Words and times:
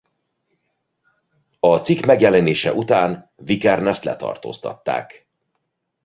A 1.59 1.77
cikk 1.79 2.05
megjelenése 2.05 2.73
után 2.73 3.31
Vikernest 3.35 4.03
letartóztatták. 4.03 5.25